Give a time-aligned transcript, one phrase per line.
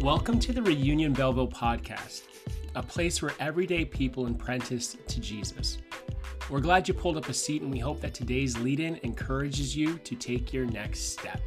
[0.00, 2.22] Welcome to the Reunion Belleville podcast,
[2.74, 5.76] a place where everyday people apprentice to Jesus.
[6.48, 9.76] We're glad you pulled up a seat, and we hope that today's lead in encourages
[9.76, 11.42] you to take your next step.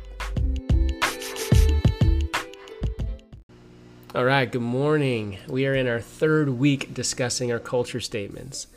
[4.13, 5.39] All right, good morning.
[5.47, 8.67] We are in our third week discussing our culture statements.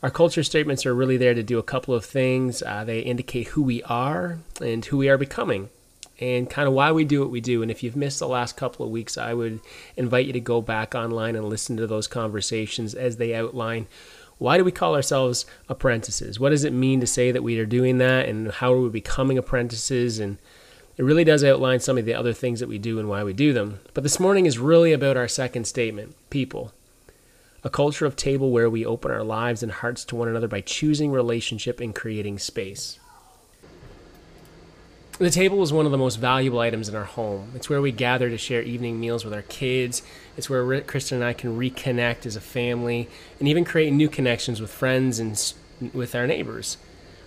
[0.00, 2.62] Our culture statements are really there to do a couple of things.
[2.62, 5.70] Uh, they indicate who we are and who we are becoming
[6.22, 7.62] and kind of why we do what we do.
[7.62, 9.58] And if you've missed the last couple of weeks, I would
[9.96, 13.88] invite you to go back online and listen to those conversations as they outline
[14.38, 16.40] why do we call ourselves apprentices?
[16.40, 18.28] What does it mean to say that we are doing that?
[18.28, 20.18] And how are we becoming apprentices?
[20.18, 20.36] And
[20.96, 23.32] it really does outline some of the other things that we do and why we
[23.32, 23.78] do them.
[23.94, 26.72] But this morning is really about our second statement people.
[27.62, 30.60] A culture of table where we open our lives and hearts to one another by
[30.60, 32.98] choosing relationship and creating space.
[35.22, 37.52] The table is one of the most valuable items in our home.
[37.54, 40.02] It's where we gather to share evening meals with our kids.
[40.36, 44.60] It's where Kristen and I can reconnect as a family and even create new connections
[44.60, 45.40] with friends and
[45.94, 46.76] with our neighbors.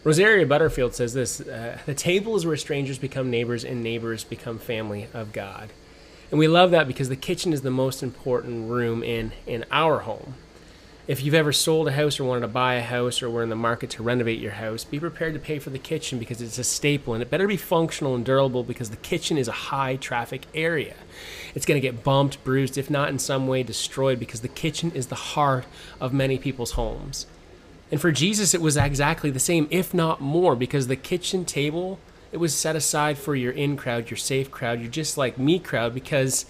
[0.04, 4.59] Rosaria Butterfield says this uh, The table is where strangers become neighbors and neighbors become
[4.59, 5.70] family of God.
[6.32, 10.00] And we love that because the kitchen is the most important room in, in our
[10.00, 10.34] home.
[11.08, 13.50] If you've ever sold a house or wanted to buy a house or were in
[13.50, 16.58] the market to renovate your house, be prepared to pay for the kitchen because it's
[16.58, 19.97] a staple and it better be functional and durable because the kitchen is a high
[19.97, 20.95] traffic area.
[21.53, 24.92] It's going to get bumped, bruised, if not in some way destroyed because the kitchen
[24.94, 25.66] is the heart
[26.02, 27.28] of many people's homes.
[27.92, 32.00] And for Jesus, it was exactly the same, if not more, because the kitchen table,
[32.31, 35.59] it was set aside for your in crowd, your safe crowd, your just like me
[35.59, 36.45] crowd, because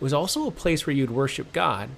[0.00, 1.90] it was also a place where you'd worship God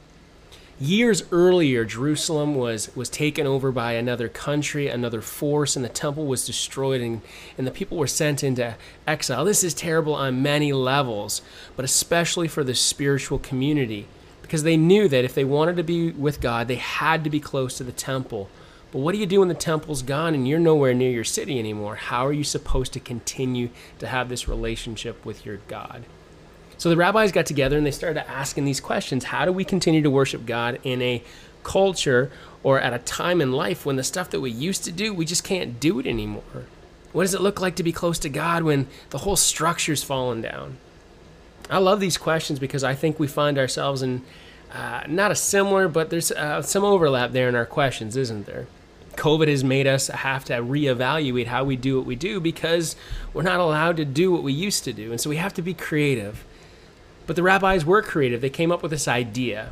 [0.81, 6.27] years earlier jerusalem was was taken over by another country another force and the temple
[6.27, 7.20] was destroyed and,
[7.56, 8.75] and the people were sent into
[9.06, 9.45] exile.
[9.45, 11.43] This is terrible on many levels
[11.77, 14.06] but especially for the spiritual community
[14.41, 17.41] because they knew that if they wanted to be with god they had to be
[17.41, 18.49] close to the temple.
[18.91, 21.59] But what do you do when the temple's gone and you're nowhere near your city
[21.59, 21.94] anymore?
[21.94, 26.05] How are you supposed to continue to have this relationship with your god
[26.82, 30.03] so the rabbis got together and they started asking these questions How do we continue
[30.03, 31.22] to worship God in a
[31.62, 32.32] culture
[32.65, 35.25] or at a time in life when the stuff that we used to do, we
[35.25, 36.65] just can't do it anymore?
[37.12, 40.41] What does it look like to be close to God when the whole structure's fallen
[40.41, 40.78] down?
[41.70, 44.22] I love these questions because I think we find ourselves in
[44.72, 48.66] uh, not a similar, but there's uh, some overlap there in our questions, isn't there?
[49.14, 52.97] COVID has made us have to reevaluate how we do what we do because
[53.32, 55.12] we're not allowed to do what we used to do.
[55.12, 56.44] And so we have to be creative.
[57.27, 58.41] But the rabbis were creative.
[58.41, 59.71] They came up with this idea.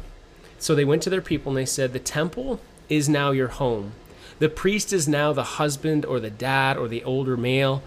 [0.58, 3.92] So they went to their people and they said, The temple is now your home.
[4.38, 7.82] The priest is now the husband or the dad or the older male.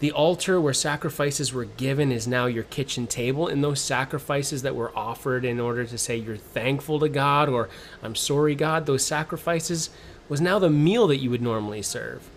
[0.00, 3.46] The altar where sacrifices were given is now your kitchen table.
[3.46, 7.68] And those sacrifices that were offered in order to say you're thankful to God or
[8.02, 9.90] I'm sorry, God, those sacrifices
[10.28, 12.28] was now the meal that you would normally serve.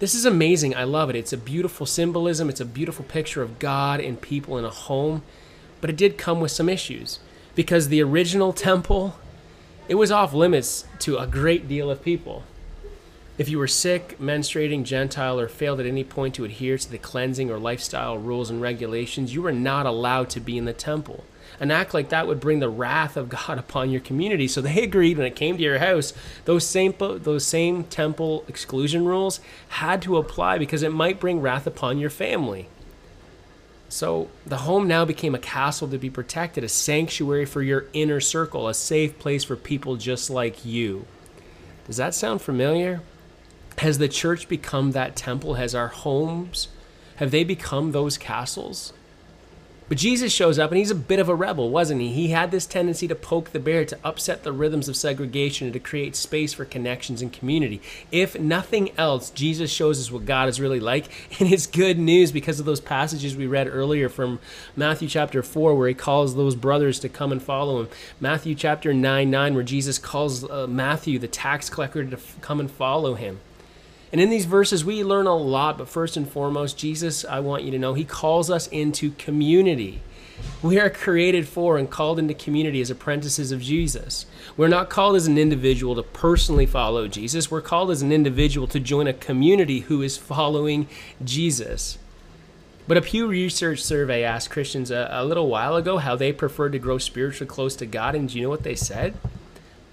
[0.00, 0.76] This is amazing.
[0.76, 1.16] I love it.
[1.16, 5.22] It's a beautiful symbolism, it's a beautiful picture of God and people in a home
[5.80, 7.18] but it did come with some issues
[7.54, 9.16] because the original temple
[9.88, 12.42] it was off limits to a great deal of people.
[13.38, 16.98] If you were sick, menstruating, Gentile, or failed at any point to adhere to the
[16.98, 21.24] cleansing or lifestyle rules and regulations, you were not allowed to be in the temple.
[21.58, 24.46] An act like that would bring the wrath of God upon your community.
[24.46, 26.12] So they agreed when it came to your house,
[26.44, 31.66] those same those same temple exclusion rules had to apply because it might bring wrath
[31.66, 32.68] upon your family.
[33.88, 38.20] So the home now became a castle to be protected, a sanctuary for your inner
[38.20, 41.06] circle, a safe place for people just like you.
[41.86, 43.00] Does that sound familiar?
[43.78, 45.54] Has the church become that temple?
[45.54, 46.68] Has our homes,
[47.16, 48.92] have they become those castles?
[49.88, 52.12] But Jesus shows up and he's a bit of a rebel, wasn't he?
[52.12, 55.72] He had this tendency to poke the bear, to upset the rhythms of segregation, and
[55.72, 57.80] to create space for connections and community.
[58.12, 61.06] If nothing else, Jesus shows us what God is really like.
[61.38, 64.40] And it's good news because of those passages we read earlier from
[64.74, 67.88] Matthew chapter 4, where he calls those brothers to come and follow him.
[68.18, 72.58] Matthew chapter 9 9, where Jesus calls uh, Matthew, the tax collector, to f- come
[72.58, 73.38] and follow him.
[74.12, 77.64] And in these verses, we learn a lot, but first and foremost, Jesus, I want
[77.64, 80.00] you to know, he calls us into community.
[80.62, 84.26] We are created for and called into community as apprentices of Jesus.
[84.56, 87.50] We're not called as an individual to personally follow Jesus.
[87.50, 90.88] We're called as an individual to join a community who is following
[91.24, 91.98] Jesus.
[92.86, 96.72] But a Pew Research survey asked Christians a, a little while ago how they preferred
[96.72, 99.14] to grow spiritually close to God, and do you know what they said?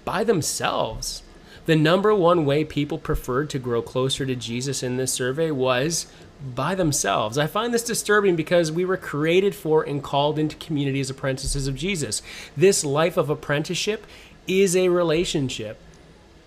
[0.04, 1.22] By themselves.
[1.66, 6.06] The number one way people preferred to grow closer to Jesus in this survey was
[6.54, 7.38] by themselves.
[7.38, 11.66] I find this disturbing because we were created for and called into community as apprentices
[11.66, 12.22] of Jesus.
[12.56, 14.06] This life of apprenticeship
[14.46, 15.80] is a relationship.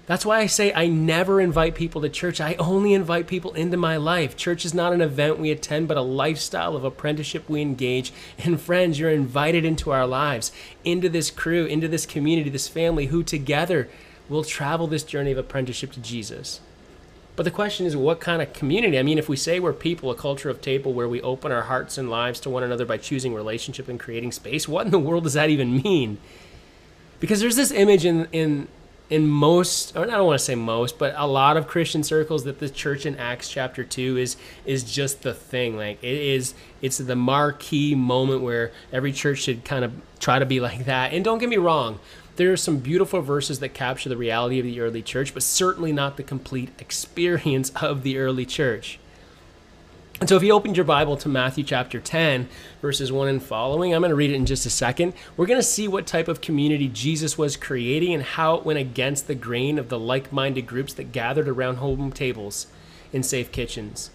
[0.06, 2.40] That's why I say I never invite people to church.
[2.40, 4.38] I only invite people into my life.
[4.38, 8.12] Church is not an event we attend, but a lifestyle of apprenticeship we engage.
[8.40, 10.52] And friends, you're invited into our lives,
[10.84, 13.90] into this crew, into this community, this family, who together
[14.30, 16.62] will travel this journey of apprenticeship to Jesus.
[17.36, 19.00] But the question is, what kind of community?
[19.00, 21.64] I mean, if we say we're people, a culture of table where we open our
[21.64, 25.00] hearts and lives to one another by choosing relationship and creating space, what in the
[25.00, 26.18] world does that even mean?
[27.20, 28.68] Because there's this image in, in
[29.10, 32.44] in most or I don't want to say most, but a lot of Christian circles
[32.44, 35.78] that the church in Acts chapter 2 is is just the thing.
[35.78, 40.46] Like it is it's the marquee moment where every church should kind of try to
[40.46, 41.14] be like that.
[41.14, 42.00] And don't get me wrong,
[42.40, 45.92] there are some beautiful verses that capture the reality of the early church, but certainly
[45.92, 48.98] not the complete experience of the early church.
[50.22, 52.48] And so, if you opened your Bible to Matthew chapter 10,
[52.82, 55.16] verses 1 and following, I'm going to read it in just a second.
[55.36, 58.80] We're going to see what type of community Jesus was creating and how it went
[58.80, 62.68] against the grain of the like minded groups that gathered around home tables
[63.12, 64.12] in safe kitchens.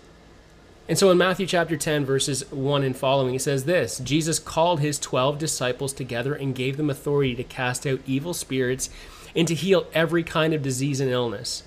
[0.86, 4.80] And so, in Matthew chapter 10, verses 1 and following, it says this Jesus called
[4.80, 8.90] his 12 disciples together and gave them authority to cast out evil spirits
[9.34, 11.62] and to heal every kind of disease and illness.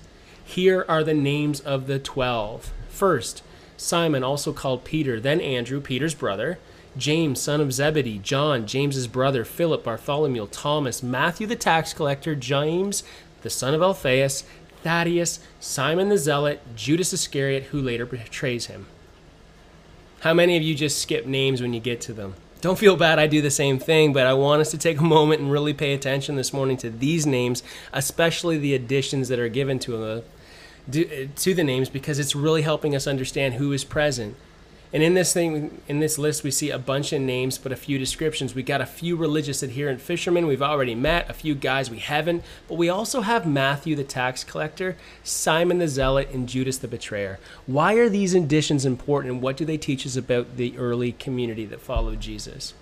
[0.45, 2.71] Here are the names of the 12.
[2.89, 3.41] First,
[3.75, 6.59] Simon, also called Peter, then Andrew, Peter's brother,
[6.95, 13.03] James, son of Zebedee, John, James's brother, Philip, Bartholomew, Thomas, Matthew the tax collector, James,
[13.41, 14.43] the son of Alphaeus,
[14.83, 18.85] Thaddeus, Simon the zealot, Judas Iscariot, who later betrays him.
[20.21, 22.35] How many of you just skip names when you get to them?
[22.59, 25.03] Don't feel bad, I do the same thing, but I want us to take a
[25.03, 27.61] moment and really pay attention this morning to these names,
[27.93, 30.21] especially the additions that are given to uh,
[30.89, 34.35] them to the names because it's really helping us understand who is present.
[34.93, 37.75] And in this thing, in this list, we see a bunch of names, but a
[37.75, 38.55] few descriptions.
[38.55, 42.43] We got a few religious adherent fishermen we've already met, a few guys we haven't,
[42.67, 47.37] but we also have Matthew the tax collector, Simon the zealot, and Judas the betrayer.
[47.65, 51.65] Why are these additions important, and what do they teach us about the early community
[51.65, 52.73] that followed Jesus?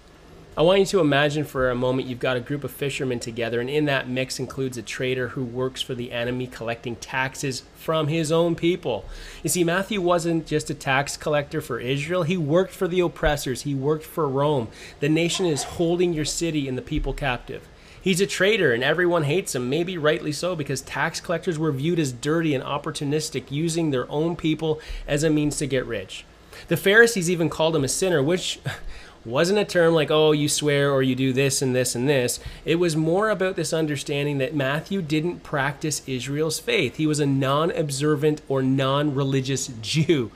[0.57, 3.59] I want you to imagine for a moment you've got a group of fishermen together,
[3.59, 8.07] and in that mix includes a trader who works for the enemy collecting taxes from
[8.07, 9.03] his own people.
[9.43, 13.63] You see, Matthew wasn't just a tax collector for Israel, he worked for the oppressors,
[13.63, 14.69] he worked for Rome.
[15.01, 17.67] The nation is holding your city and the people captive.
[18.01, 21.99] He's a traitor and everyone hates him, maybe rightly so, because tax collectors were viewed
[21.99, 26.23] as dirty and opportunistic, using their own people as a means to get rich.
[26.69, 28.59] The Pharisees even called him a sinner, which
[29.25, 32.39] wasn't a term like, oh, you swear or you do this and this and this.
[32.63, 36.97] It was more about this understanding that Matthew didn't practice Israel's faith.
[36.97, 40.31] He was a non observant or non religious Jew.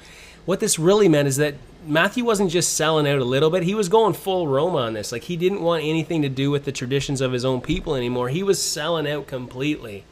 [0.45, 1.55] What this really meant is that
[1.85, 5.11] Matthew wasn't just selling out a little bit, he was going full Rome on this.
[5.11, 8.29] Like, he didn't want anything to do with the traditions of his own people anymore.
[8.29, 10.03] He was selling out completely.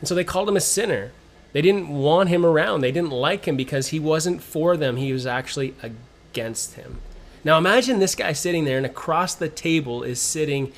[0.00, 1.12] And so they called him a sinner.
[1.52, 2.80] They didn't want him around.
[2.82, 4.96] They didn't like him because he wasn't for them.
[4.96, 6.98] He was actually against him.
[7.44, 10.72] Now imagine this guy sitting there, and across the table is sitting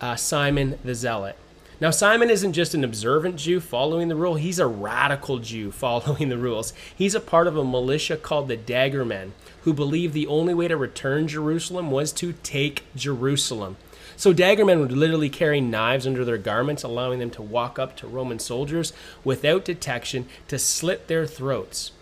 [0.00, 1.36] uh, Simon the Zealot.
[1.80, 6.28] Now, Simon isn't just an observant Jew following the rule, he's a radical Jew following
[6.28, 6.72] the rules.
[6.96, 9.30] He's a part of a militia called the Daggermen,
[9.62, 13.76] who believed the only way to return Jerusalem was to take Jerusalem.
[14.16, 18.08] So, Daggermen would literally carry knives under their garments, allowing them to walk up to
[18.08, 18.92] Roman soldiers
[19.22, 21.92] without detection to slit their throats.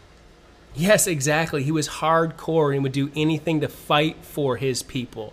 [0.77, 1.63] Yes, exactly.
[1.63, 5.33] He was hardcore and would do anything to fight for his people.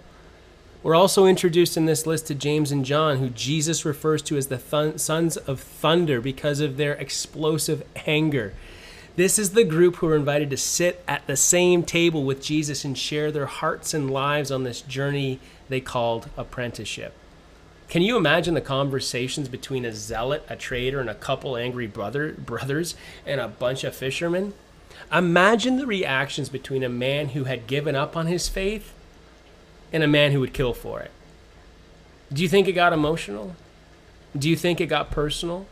[0.82, 4.48] We're also introduced in this list to James and John, who Jesus refers to as
[4.48, 8.54] the sons of thunder because of their explosive anger.
[9.18, 12.84] This is the group who are invited to sit at the same table with Jesus
[12.86, 17.14] and share their hearts and lives on this journey they called apprenticeship.
[17.90, 22.32] Can you imagine the conversations between a zealot, a trader, and a couple angry brother,
[22.32, 22.96] brothers
[23.26, 24.54] and a bunch of fishermen?
[25.12, 28.94] Imagine the reactions between a man who had given up on his faith
[29.92, 31.12] and a man who would kill for it.
[32.32, 33.56] Do you think it got emotional?
[34.36, 35.68] Do you think it got personal?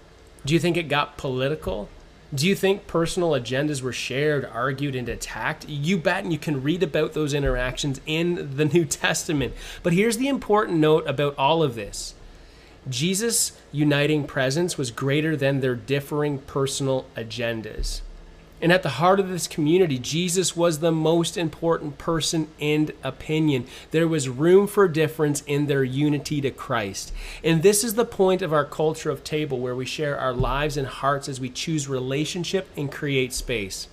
[0.46, 1.90] Do you think it got political?
[2.34, 5.68] Do you think personal agendas were shared, argued, and attacked?
[5.68, 9.54] You bet, and you can read about those interactions in the New Testament.
[9.84, 12.16] But here's the important note about all of this
[12.90, 18.02] Jesus' uniting presence was greater than their differing personal agendas.
[18.62, 23.66] And at the heart of this community, Jesus was the most important person in opinion.
[23.90, 27.12] There was room for difference in their unity to Christ.
[27.44, 30.78] And this is the point of our culture of table where we share our lives
[30.78, 33.88] and hearts as we choose relationship and create space.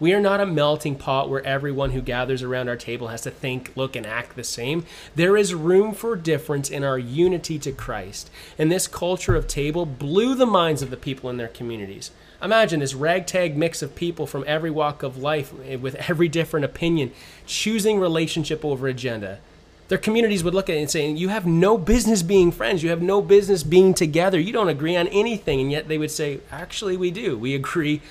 [0.00, 3.32] We are not a melting pot where everyone who gathers around our table has to
[3.32, 4.86] think, look, and act the same.
[5.16, 8.30] There is room for difference in our unity to Christ.
[8.56, 12.12] And this culture of table blew the minds of the people in their communities.
[12.40, 17.10] Imagine this ragtag mix of people from every walk of life with every different opinion
[17.44, 19.40] choosing relationship over agenda.
[19.88, 22.84] Their communities would look at it and say, You have no business being friends.
[22.84, 24.38] You have no business being together.
[24.38, 25.60] You don't agree on anything.
[25.60, 27.36] And yet they would say, Actually, we do.
[27.36, 28.02] We agree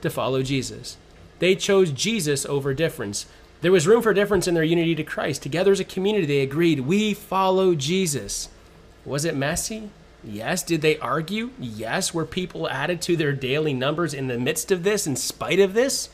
[0.00, 0.96] to follow Jesus.
[1.38, 3.26] They chose Jesus over difference.
[3.60, 5.42] There was room for difference in their unity to Christ.
[5.42, 8.48] Together as a community, they agreed, We follow Jesus.
[9.04, 9.90] Was it messy?
[10.22, 10.62] Yes.
[10.62, 11.50] Did they argue?
[11.58, 12.12] Yes.
[12.12, 15.74] Were people added to their daily numbers in the midst of this, in spite of
[15.74, 16.08] this?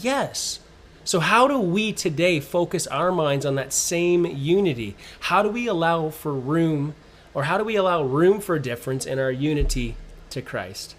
[0.00, 0.60] Yes.
[1.04, 4.94] So, how do we today focus our minds on that same unity?
[5.20, 6.94] How do we allow for room,
[7.34, 9.96] or how do we allow room for difference in our unity
[10.30, 10.94] to Christ?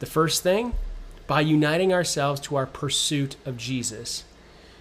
[0.00, 0.74] The first thing,
[1.26, 4.24] by uniting ourselves to our pursuit of Jesus.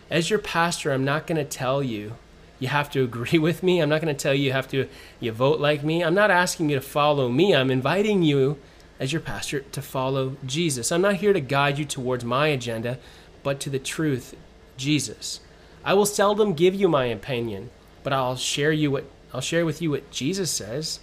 [0.09, 2.15] As your pastor, I'm not going to tell you
[2.59, 3.81] you have to agree with me.
[3.81, 4.88] I'm not going to tell you you have to
[5.19, 6.03] you vote like me.
[6.03, 7.55] I'm not asking you to follow me.
[7.55, 8.57] I'm inviting you
[9.00, 10.91] as your pastor to follow Jesus.
[10.91, 13.00] I'm not here to guide you towards my agenda,
[13.41, 14.35] but to the truth,
[14.77, 15.39] Jesus.
[15.83, 17.69] I will seldom give you my opinion,
[18.03, 21.00] but I'll share you what I'll share with you what Jesus says.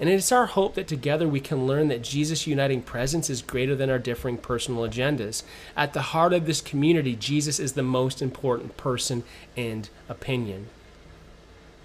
[0.00, 3.76] And it's our hope that together we can learn that Jesus' uniting presence is greater
[3.76, 5.44] than our differing personal agendas.
[5.76, 9.22] At the heart of this community, Jesus is the most important person
[9.56, 10.68] and opinion.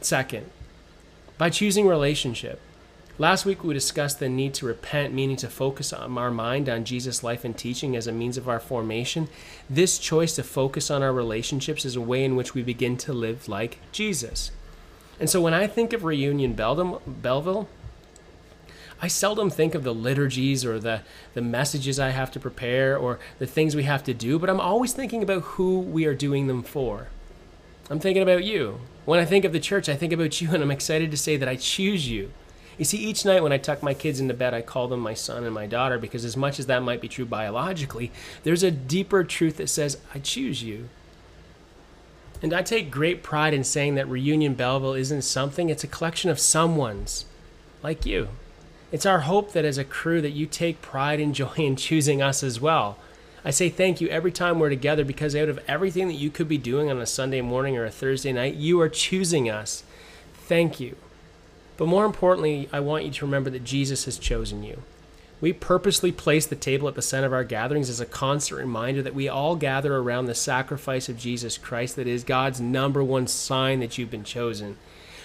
[0.02, 0.50] Second,
[1.38, 2.60] by choosing relationship.
[3.20, 7.22] Last week we discussed the need to repent, meaning to focus our mind on Jesus'
[7.22, 9.28] life and teaching as a means of our formation.
[9.70, 13.12] This choice to focus on our relationships is a way in which we begin to
[13.12, 14.52] live like Jesus.
[15.20, 17.68] And so when I think of Reunion Belleville,
[19.02, 21.02] I seldom think of the liturgies or the,
[21.34, 24.60] the messages I have to prepare or the things we have to do, but I'm
[24.60, 27.08] always thinking about who we are doing them for.
[27.90, 28.82] I'm thinking about you.
[29.06, 31.38] When I think of the church, I think about you, and I'm excited to say
[31.38, 32.32] that I choose you.
[32.78, 35.14] You see, each night when I tuck my kids into bed, I call them my
[35.14, 38.10] son and my daughter because, as much as that might be true biologically,
[38.44, 40.88] there's a deeper truth that says, I choose you.
[42.42, 46.30] And I take great pride in saying that Reunion Belleville isn't something, it's a collection
[46.30, 47.26] of someone's,
[47.84, 48.30] like you.
[48.92, 52.22] It's our hope that as a crew that you take pride and joy in choosing
[52.22, 52.98] us as well.
[53.46, 56.50] I say thank you every time we're together because out of everything that you could
[56.50, 59.84] be doing on a Sunday morning or a Thursday night, you are choosing us.
[60.34, 60.98] Thank you.
[61.78, 64.84] But more importantly, I want you to remember that Jesus has chosen you.
[65.40, 69.02] We purposely place the table at the center of our gatherings as a constant reminder
[69.02, 73.26] that we all gather around the sacrifice of Jesus Christ, that is God's number one
[73.28, 74.76] sign that you've been chosen.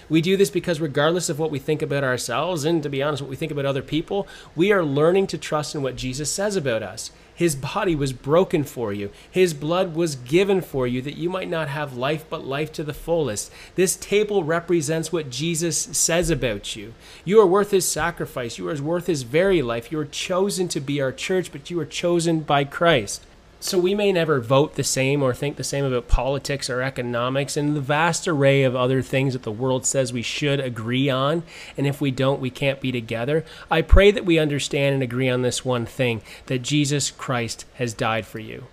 [0.09, 3.21] We do this because, regardless of what we think about ourselves, and to be honest,
[3.21, 6.55] what we think about other people, we are learning to trust in what Jesus says
[6.55, 7.11] about us.
[7.35, 9.11] His body was broken for you.
[9.29, 12.83] His blood was given for you that you might not have life but life to
[12.83, 13.51] the fullest.
[13.75, 16.93] This table represents what Jesus says about you.
[17.25, 18.57] You are worth his sacrifice.
[18.57, 19.91] You are worth his very life.
[19.91, 23.25] You are chosen to be our church, but you are chosen by Christ.
[23.65, 27.57] So we may never vote the same or think the same about politics or economics
[27.57, 31.41] and the vast array of other things that the world says we should agree on.
[31.75, 33.43] And if we don't, we can't be together.
[33.71, 37.95] I pray that we understand and agree on this one thing that Jesus Christ has
[37.95, 38.67] died for you.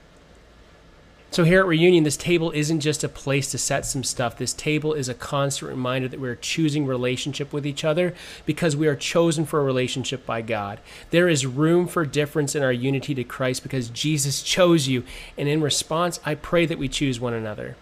[1.33, 4.37] So here at Reunion, this table isn't just a place to set some stuff.
[4.37, 8.13] This table is a constant reminder that we're choosing relationship with each other
[8.45, 10.79] because we are chosen for a relationship by God.
[11.09, 15.05] There is room for difference in our unity to Christ because Jesus chose you.
[15.39, 17.77] And in response, I pray that we choose one another.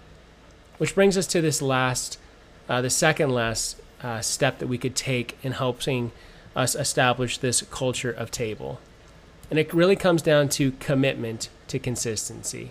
[0.79, 2.21] Which brings us to this last,
[2.69, 6.13] uh, the second last uh, step that we could take in helping
[6.55, 8.79] us establish this culture of table.
[9.51, 12.71] And it really comes down to commitment to consistency.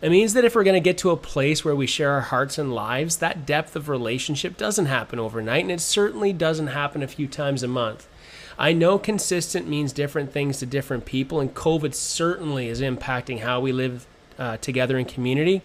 [0.00, 2.20] It means that if we're going to get to a place where we share our
[2.20, 7.02] hearts and lives, that depth of relationship doesn't happen overnight, and it certainly doesn't happen
[7.02, 8.06] a few times a month.
[8.56, 13.60] I know consistent means different things to different people, and COVID certainly is impacting how
[13.60, 14.06] we live
[14.38, 15.62] uh, together in community.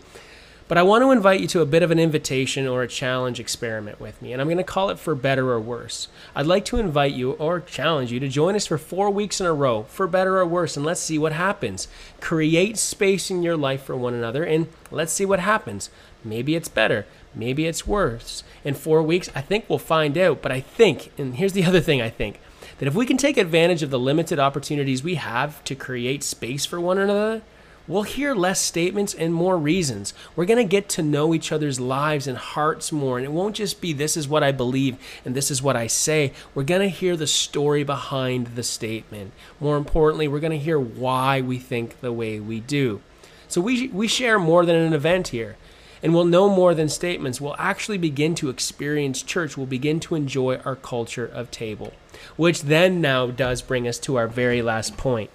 [0.74, 3.40] But I want to invite you to a bit of an invitation or a challenge
[3.40, 6.08] experiment with me, and I'm going to call it for better or worse.
[6.36, 9.46] I'd like to invite you or challenge you to join us for four weeks in
[9.46, 11.88] a row, for better or worse, and let's see what happens.
[12.22, 15.92] Create space in your life for one another, and let's see what happens.
[16.24, 18.44] Maybe it's better, maybe it's worse.
[18.64, 21.82] In four weeks, I think we'll find out, but I think, and here's the other
[21.82, 22.40] thing I think,
[22.80, 26.66] that if we can take advantage of the limited opportunities we have to create space
[26.66, 27.44] for one another,
[27.88, 30.14] we'll hear less statements and more reasons.
[30.36, 33.18] We're going to get to know each other's lives and hearts more.
[33.18, 35.88] And it won't just be this is what I believe and this is what I
[35.88, 36.34] say.
[36.56, 39.34] We're going to hear the story behind the statement.
[39.60, 43.02] More importantly, we're going to hear why we think the way we do.
[43.48, 45.58] So we, we share more than an event here.
[46.02, 47.40] And we'll know more than statements.
[47.40, 49.56] We'll actually begin to experience church.
[49.56, 51.94] We'll begin to enjoy our culture of table,
[52.36, 55.30] which then now does bring us to our very last point.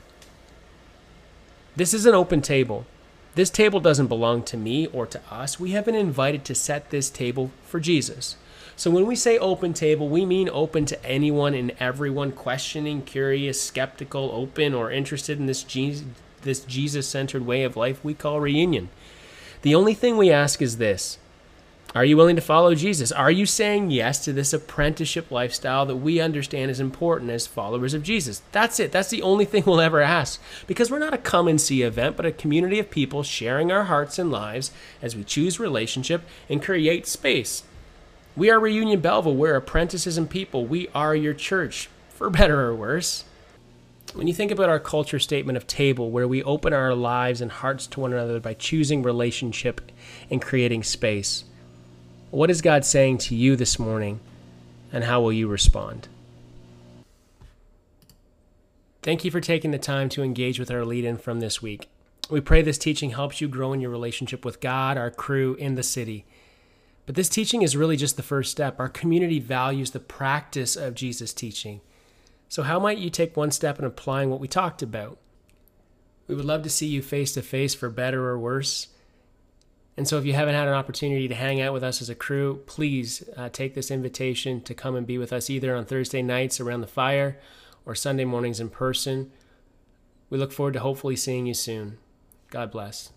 [1.78, 2.86] This is an open table.
[3.36, 5.60] This table doesn't belong to me or to us.
[5.60, 8.34] We have been invited to set this table for Jesus.
[8.74, 13.62] So when we say open table, we mean open to anyone and everyone questioning, curious,
[13.62, 16.04] skeptical, open, or interested in this Jesus,
[16.42, 18.88] this Jesus-centered way of life we call reunion.
[19.62, 21.18] The only thing we ask is this
[21.94, 23.10] Are you willing to follow Jesus?
[23.10, 27.94] Are you saying yes to this apprenticeship lifestyle that we understand is important as followers
[27.94, 28.42] of Jesus?
[28.52, 28.92] That's it.
[28.92, 30.38] That's the only thing we'll ever ask.
[30.66, 33.84] Because we're not a come and see event, but a community of people sharing our
[33.84, 37.62] hearts and lives as we choose relationship and create space.
[38.36, 39.34] We are Reunion Belleville.
[39.34, 40.66] We're apprentices and people.
[40.66, 43.24] We are your church, for better or worse.
[44.12, 47.50] When you think about our culture statement of table, where we open our lives and
[47.50, 49.90] hearts to one another by choosing relationship
[50.30, 51.44] and creating space,
[52.30, 54.20] what is God saying to you this morning,
[54.92, 56.08] and how will you respond?
[59.02, 61.88] Thank you for taking the time to engage with our lead in from this week.
[62.28, 65.76] We pray this teaching helps you grow in your relationship with God, our crew, in
[65.76, 66.26] the city.
[67.06, 68.78] But this teaching is really just the first step.
[68.78, 71.80] Our community values the practice of Jesus' teaching.
[72.50, 75.16] So, how might you take one step in applying what we talked about?
[76.26, 78.88] We would love to see you face to face for better or worse.
[79.98, 82.14] And so, if you haven't had an opportunity to hang out with us as a
[82.14, 86.22] crew, please uh, take this invitation to come and be with us either on Thursday
[86.22, 87.36] nights around the fire
[87.84, 89.32] or Sunday mornings in person.
[90.30, 91.98] We look forward to hopefully seeing you soon.
[92.48, 93.10] God bless.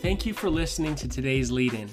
[0.00, 1.88] Thank you for listening to today's lead in.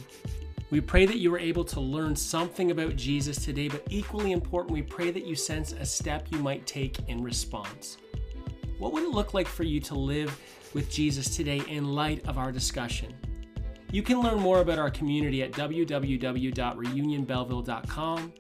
[0.71, 4.73] We pray that you were able to learn something about Jesus today, but equally important,
[4.73, 7.97] we pray that you sense a step you might take in response.
[8.79, 10.39] What would it look like for you to live
[10.73, 13.13] with Jesus today in light of our discussion?
[13.91, 18.33] You can learn more about our community at www.reunionbelleville.com,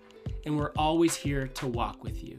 [0.45, 2.37] and we're always here to walk with you.